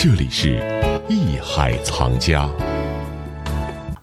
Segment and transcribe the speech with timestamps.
[0.00, 0.62] 这里是
[1.08, 2.48] 艺海藏家。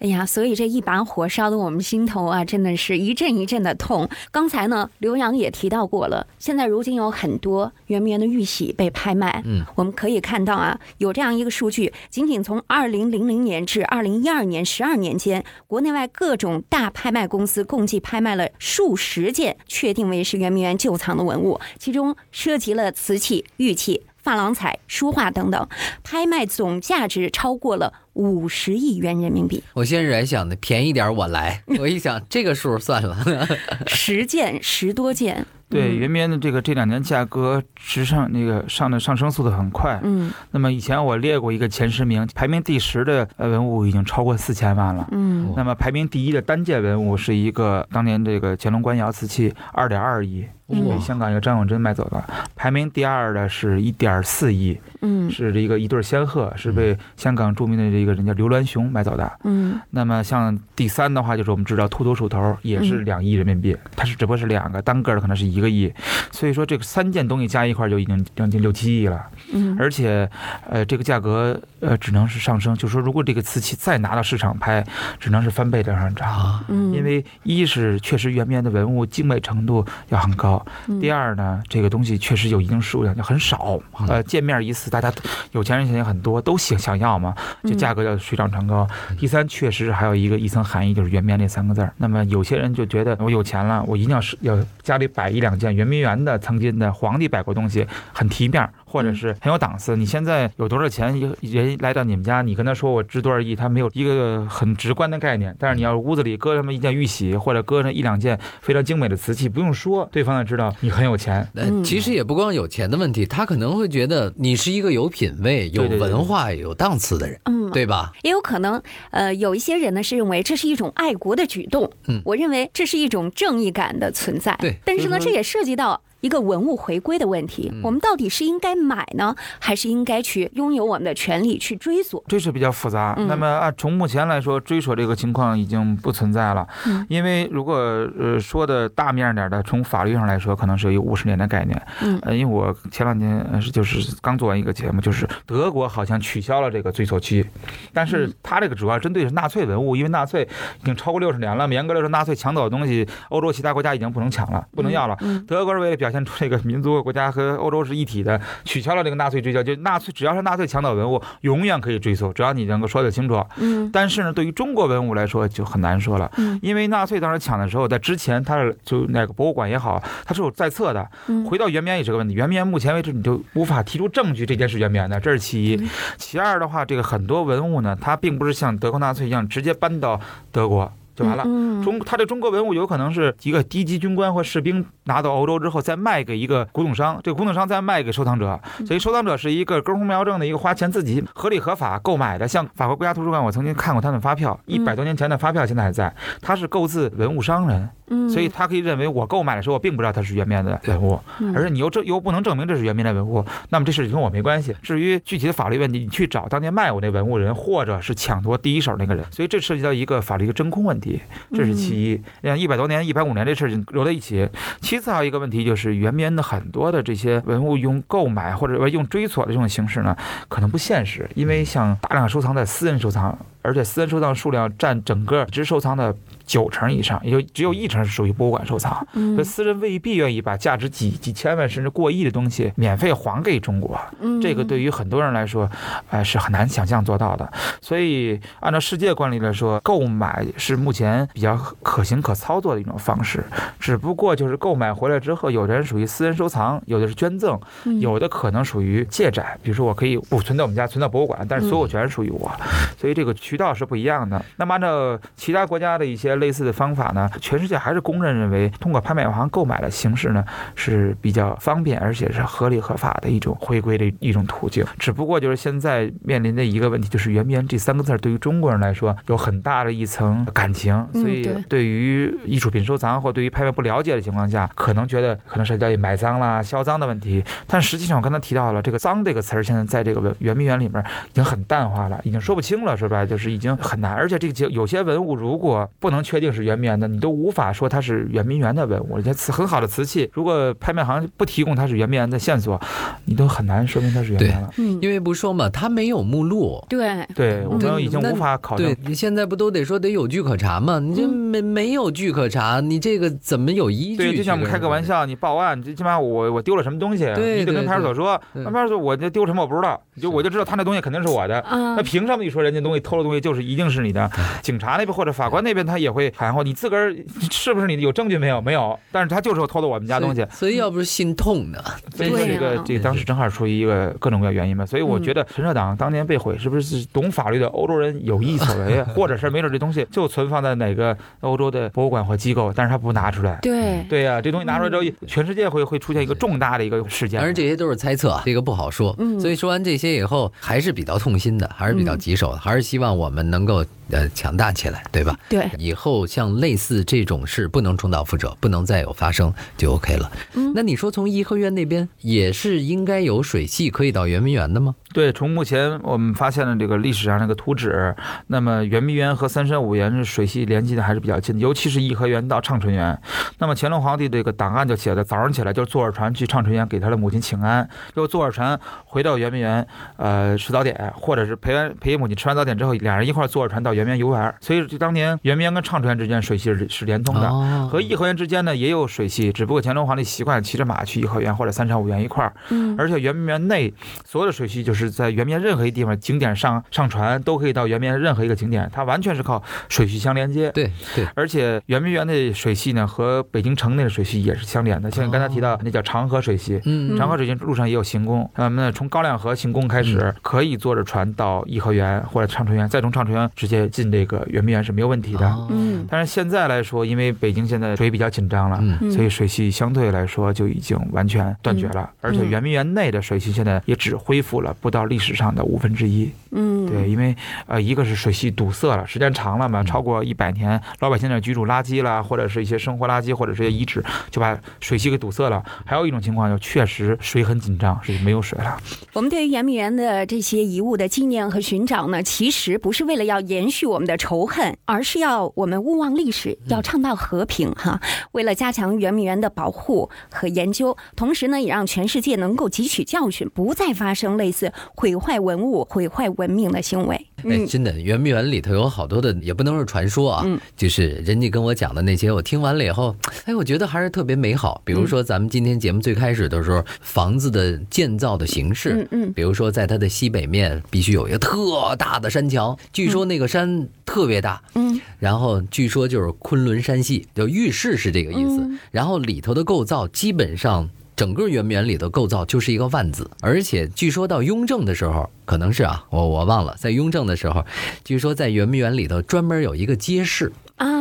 [0.00, 4.06] 哎呀，所以这一把火烧的我们心头啊，真的是一阵一阵的痛。
[4.30, 9.42] 刚才呢，刘洋也提到过了，现在如今有很多圆明园的玉玺被拍卖。
[9.46, 24.02] 嗯，我们可以看到啊，有这样一个数据，仅仅从二零零零年至二零一二年十二年间，国内外各种大拍卖公司共计拍卖了数十件确定为是圆明园旧藏的文物，其中涉及了瓷器、玉器。
[24.28, 25.68] 珐琅彩、书画等等，
[26.04, 29.64] 拍卖总价值超过了五十亿元人民币。
[29.72, 33.16] 我先是还想的便宜点我来，我一想这个数算了，
[33.88, 35.46] 十件十多件。
[35.70, 39.98] 对，圆边的这个这两年价格直上那个上的上升速度很快。
[40.02, 45.08] 嗯，那么以前我列过一个前十名，排名第十的呃文物已经超过四千万了。
[45.10, 50.44] 嗯，那么排名第一的单件文物是一个当年这个乾隆官窑瓷器，二点二亿。
[50.68, 52.22] 被香港一个张永贞买走了，
[52.54, 65.90] 排名第二的是一点四亿，嗯，是这一个一对仙鹤，是被香港著名的这个人叫刘銮雄买走的，嗯，那么像第三的话，就是我们知道秃头鼠头也是两亿人民币，它是只不过是两个，单个的可能是一个亿，
[66.30, 70.28] 所以说这个三件东西加一块就已经将近六七亿了，嗯，而且
[70.68, 74.84] 呃这个价格呃只能是上升，就是说如果这个瓷器再拿到市场拍，
[75.18, 80.57] 只能是翻倍的往上涨，嗯，因为一是确实圆明园的文物精美程度要很高。
[81.00, 83.80] 第二呢，这个东西确实有一定数量，就很少。
[84.08, 85.12] 呃，见面一次，大家
[85.52, 88.86] 有钱人钱也很多，都想想要嘛，就价格要水涨船高。
[89.18, 91.92] 第三，确实还有一个一层含义，就是圆明这三个字儿。
[91.96, 98.68] 那么有些人就觉得我有钱了，我一定要是要家里摆一两件圆明园的曾经的皇帝摆过东西，很提面。
[98.88, 99.94] 或者是很有档次。
[99.96, 101.08] 你现在有多少钱？
[101.40, 105.54] 人来到你们家，你跟他说我值多少亿，他没有一个很直观的概念。
[105.58, 111.46] 但是你要屋子里搁这么一件玉玺，或者搁上一两件非常精美的瓷器，不用说，对方就知道你很有钱。
[111.84, 118.12] 其实也不光有钱的问题，他可能会觉得你是一个有品位、有文化、有档次的人，嗯，对吧？
[118.22, 118.80] 也有可能，
[119.10, 121.90] 呃，有一些人呢是认为这是一种爱国的举动。
[122.06, 124.56] 嗯，我认为这是一种正义感的存在。
[124.60, 126.00] 对，但是呢，这也涉及到。
[126.20, 132.22] 一个文物回归的问题，我们到底是应该买呢，还是应该去拥有我们的权利去追索？
[132.26, 133.14] 这是比较复杂。
[133.28, 136.66] 那么按从目前来说，追索这个情况已经不存在了。
[137.08, 141.80] 因为如果呃说的大面点的，从法律上来说，可能是有五十年的概念。
[142.02, 147.46] 嗯，因为我前两天是就是刚做完一个节目，就是德国好像取消了这个追索期，
[147.92, 150.42] 但是它这个主要针对是纳粹文物，因为纳粹
[150.82, 155.16] 已经超过六十年了，严格来说，纳粹抢走的东西，欧洲其他国家已经不能抢了，不能要了。
[155.46, 156.07] 德国是为了表。
[156.08, 163.44] 表现出这个民族国家和欧洲是一体的，取消了这个纳粹追究，就纳粹只要是纳粹抢走文物，永远可以追溯，只要你能够说得清楚。
[163.56, 163.90] 嗯。
[163.92, 166.30] 但是呢，对于中国文物来说就很难说了，
[166.62, 171.06] 因为纳粹当时抢的时候，在之前他是就那个博物馆也好，他是有在册的。
[171.46, 175.88] 回到圆明园也是个问题，圆明园目前为止你就无法提出证据这件事圆明园的，这是其一。
[176.16, 180.18] 其二的话，这个很多文物呢，它并不是像德国纳粹一样直接搬到
[180.50, 180.90] 德国。
[181.18, 181.42] 就完了。
[181.82, 192.46] 中他的中国文物有可能是一个低级军官或士兵拿到欧洲之后再卖给一个古董商，这个古董商再卖给收藏者，所以收藏者是一个根红苗正的一个花钱自己合理合法购买的。
[192.46, 196.14] 像法国国家图书馆，我曾经看过他们发票，一百多年前的发票现在还在。
[196.40, 197.90] 他是购自文物商人。
[198.30, 201.20] 所以他可以认为我购买的时候我并不知道它是原面的文物，
[201.54, 204.74] 而且你又这又不能证明这是原面的文物，那么这事跟我没关系。
[204.82, 209.22] 至于具体的法律问题，你去找当年卖我那文物人，或者是抢夺第一手那个人。
[209.30, 211.07] 所以这涉及到一个法律的真空问题，
[211.54, 212.20] 这是其一。
[212.42, 214.48] 像一百多年、一百五年这事儿揉在一起。
[214.80, 220.16] 其次还有一个问题就是圆明的很多的这些文物用购买或者用追索的这种形式呢，
[220.48, 223.38] 可能不现实，因为像大量收藏在私人收藏。
[223.68, 226.14] 而且私人收藏数量占整个值收藏的
[226.46, 229.06] 九成以上，也就只有一成是属于博物馆收藏。
[229.12, 234.00] 所以私人未必愿意把价值几几千万甚至过亿的东西免费还给中国。
[234.40, 235.68] 这个对于很多人来说，
[236.08, 237.52] 哎是很难想象做到的。
[237.82, 243.44] 所以按照世界惯例来说，购买是目前比较可行可操作的一种方式。
[243.78, 247.60] 只不过就是购买回来之后，有的人属于私人收藏，有的是捐赠，
[248.00, 249.58] 有的可能属于借债。
[249.62, 252.50] 比如说我可以不存在我们家，存在博物馆，但是所有权属于我。
[252.96, 254.42] 所以这个渠道是不一样的。
[254.56, 260.44] 那么按照其他国家的一些类似的方法呢，全世界还是公认认为通过拍卖行购买的形式呢
[260.74, 264.84] 是比较方便，而且是合理合法的一种回归的一种途径。
[264.98, 277.42] 只不过就是现在面临的一个问题，就是“圆明园”这三个字对于中国人来说有很大的一层感情，所以对于艺术品收藏或对于拍卖不了解的情况下，可能觉得可能涉及到买脏啦、销赃的问题。
[277.66, 283.24] 但实际上我刚才提到了这个“脏”这个词儿，现在在这个圆明园里面已经很淡化了，已经说不清了，是吧？
[283.24, 289.20] 就就是已经很难，而且这个有些文物如果不能确定是圆明园的，你都无法说它是圆明园的文物。
[289.22, 292.80] 这瓷很好的瓷器，如果拍卖行不提供它是圆明园的线索，
[293.24, 294.70] 你都很难说明它是圆明园了。
[294.78, 296.84] 嗯，因为不说嘛，它没有目录。
[296.88, 298.86] 对，对我们已经无法考证。
[298.86, 300.98] 对你现在不都得说得有据可查吗？
[300.98, 304.16] 你这没没有据可查，你这个怎么有依据？
[304.16, 308.40] 对，就像我们开个玩笑，你报案，最起码我我丢了什么东西，你得跟派出所说。
[308.54, 311.64] 那派出所我这丢什么我不知道，就我就知道他那东西肯定是我的。
[311.70, 314.30] 那凭什么你说人家东西偷了东西就是一定是你的？
[314.62, 317.14] 警察那边或者法官那边他也会喊话，你自个儿
[317.50, 318.02] 是不是你的？
[318.02, 318.60] 有证据没有？
[318.60, 318.98] 没有。
[319.12, 321.82] 但是他就是偷了我们家东西，所以要不是心痛呢？
[322.14, 324.84] 所以说这个这当时正好出于一个各种各样原因嘛。
[324.84, 333.58] 所以我觉得陈社党当年被毁，是不是懂法律的欧洲人有意所为， 或者是没准这东西就存放在哪个欧洲的博物馆或机构，但是他不拿出来。
[333.62, 337.40] 对对呀，这东西拿出来之后，全世界会会出现一个重大的一个事件。
[337.40, 339.16] 而这些都是猜测，这个不好说。
[339.40, 343.84] 所以说完这些以后，还是比较痛心的，还是比较棘手的，还是希望我们能够。
[344.10, 345.38] 呃，强大起来，对吧？
[345.50, 350.32] 对，以后像类似这种事不能重蹈覆辙，不能再有发生，就 OK 了。
[350.54, 354.94] 嗯，那你说从颐和园那边也是应该有水系可以到圆明园的吗？
[355.12, 358.14] 对，从目前我们发现的这个历史上那个图纸，
[358.46, 363.20] 那么圆明园和三山五园是水系连接的还是比较近的，尤其是颐和园到畅春园。
[363.58, 373.88] 那么乾隆皇帝这个档案就写的，早上起来就坐着船去畅春园给他的母亲请安，又坐着船回到圆明园，呃，吃早点，或者是陪完陪母亲吃完早点之后，俩人一块坐着船到。
[373.98, 382.54] 圆明园游玩，所以就当年圆明园跟畅春园之间水系是是连通的，和颐和园之间呢也有水系，只不过乾隆皇帝习惯骑着马去颐和园或者三山五园一块儿。
[382.68, 383.92] 嗯，而且圆明园内
[384.24, 390.70] 所有的水系就是在圆明园任何一地方景点上上船都可以到圆明园任何一个景点，它完全是靠水系相连接。
[390.70, 403.88] 对对，而且圆明园的水系呢和北京城内的水系也是相连的，像你刚才提到那叫长河水系，嗯，长河水系路上也有行宫，那么从高粱河行宫开始可以坐着船到颐和园或者畅春园，再从畅春园直接。
[403.98, 417.34] 进这个圆明园是没有问题的，嗯，但是现在来说，因为北京现在水比较紧张了，所以水系相对来说就已经完全断绝了，而且圆明园内的水系现在也只恢复了不到历史上的五分之一，嗯，对，因为
[417.66, 425.62] 呃，一个是水系堵塞了，时间长了嘛，超过一百年，老百姓的居住垃圾啦，或者是一些生活垃圾，或者是一些遗址，就把水系给堵塞了。
[425.84, 428.76] 还有一种情况就确实水很紧张，是没有水了。
[429.12, 433.68] 我们对于圆明园的这些遗物的纪念和寻找呢，其实不是为了要延。
[433.68, 437.98] 续我们的仇恨，而是要我们勿忘历史，要倡导和平哈。
[438.32, 447.30] 为了加强圆明园的保护和研究，同时呢，也让全世界能够汲取教训，不再发生类似毁坏文物、毁坏文明的行为。
[447.44, 450.46] 哎，真的，圆明园里头有好多的，也不能是传说啊，
[450.76, 453.14] 就是人家跟我讲的那些，我听完了以后，
[453.44, 454.80] 哎，我觉得还是特别美好。
[454.84, 470.88] 比如说，咱们今天节目最开始的时候，房子的建造的形式，嗯嗯，比如说在它的西北面必须有一个特大的山墙，据说那个山特别大，嗯，然后据说就是昆仑山系，就浴室是这个意思，然后里头的构造基本上。
[471.18, 477.66] 整个圆明园里的构造就是一个万字，而且据说到雍正的时候，可能是啊，我我忘了，在雍正的时候，
[478.04, 480.52] 据说在圆明园里头专门有一个街市。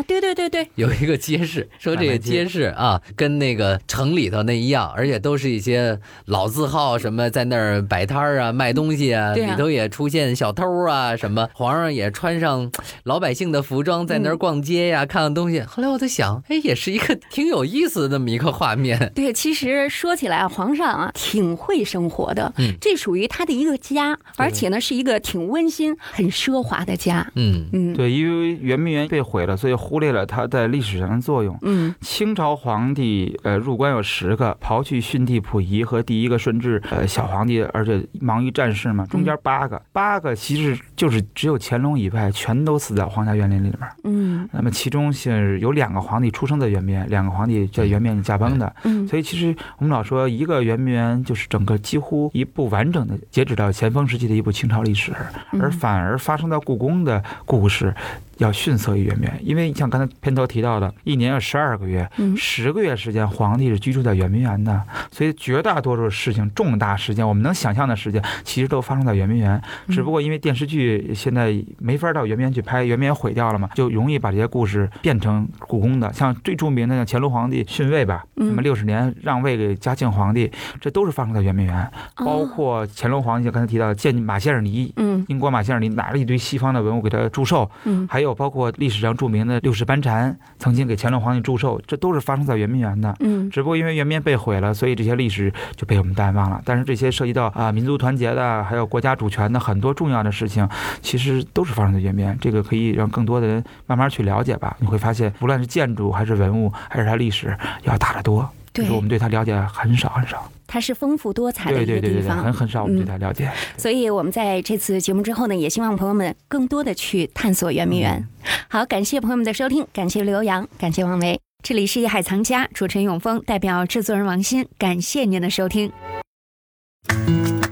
[0.08, 12.72] 啊，对对对对，有一个街市，说这个街市啊，跟那个城里头那一样，而且都是一些老字号，什么在那儿摆摊儿啊，卖东西啊，里头也出现小偷啊，什么皇上也穿上
[13.04, 15.60] 老百姓的服装在那儿逛街呀，看看东西。
[15.62, 19.12] 后来我在想，哎，也是一个挺有意思的那么一个画面。
[19.14, 27.30] 对，其实说起来，皇上啊，挺会生活的，嗯，这属于他的一个家，而且呢，是一个挺温馨、很奢华的家。
[27.36, 27.68] 嗯。
[27.74, 29.76] 嗯，对，因为圆明园被毁了，所以。
[29.97, 31.58] 就忽略了它在历史上的作用。
[31.64, 43.80] 嗯，清朝皇帝呃入关有十个，刨去逊帝溥仪和第一个顺治呃小皇帝，而且忙于战事嘛，中间八个，八个其实就是只有乾隆以外全都死在皇家园林里面。
[44.04, 48.72] 嗯，那么其中是有两个皇帝出生在圆明园，两个皇帝在圆明园驾崩的。
[48.84, 55.12] 嗯，所以其实我们老说一个圆明园就是整个几乎一部完整的截止到咸丰时期的一部清朝历史，
[55.60, 57.92] 而反而发生在故宫的故事。
[58.38, 69.62] 要逊色于圆明园，因为像刚才片头提到的，一年有十二个月，十个月时间，皇帝是居住在圆明园的，所以绝大多数事情、重大事件，我们能想象的事件，其实都发生在圆明园。
[69.90, 76.12] 只不过因为电视剧现在没法到圆明园去拍，圆明园毁掉了嘛，就容易把这些故事变成故宫的。
[76.14, 81.92] 像最著名的像乾隆皇帝逊位吧，什么六十年让位给嘉庆皇帝，这都是发生在圆明园。
[82.18, 88.27] 包括乾隆皇帝刚才提到见马歇尔尼，嗯，英国马歇尔尼拿了一堆西方的文物给他祝寿，嗯，还有。
[88.28, 93.16] 有包括历史上著名的六世班禅曾经给乾隆皇帝祝寿，这都是发生在圆明园的。
[93.22, 96.62] 嗯只不过因为圆明被毁了，所以这些历史就被我们淡忘了。
[96.66, 100.68] 但是这些涉及到啊民族团结的，还有国家主权的很多重要的事情，
[101.02, 102.38] 其实都是发生在圆明园。
[102.40, 104.76] 这个可以让更多的人慢慢去了解吧。
[104.80, 108.48] 你会发现，无论是建筑还是文物，还是它历史，要大得多。
[108.78, 110.52] 对就是我们对他了解很少很少。
[110.68, 112.54] 它是丰富多彩的对一个地对对对对，很。
[112.54, 113.50] 很少我们对他了解。
[113.78, 118.28] 所以我们在这次节目之后呢，也希望朋友们更多的去探索圆明园。
[118.68, 121.40] 好，感谢朋友们的收听，感谢刘洋，感谢王维。
[121.64, 125.92] 这里是《一海藏家》，主持人永峰代表制作人王鑫，感谢您的收听。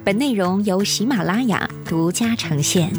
[0.04, 2.92] 本内容由喜马拉雅独家呈现。